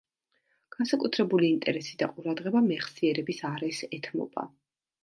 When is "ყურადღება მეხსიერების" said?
2.17-3.47